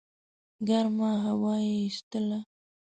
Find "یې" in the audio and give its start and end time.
1.67-1.73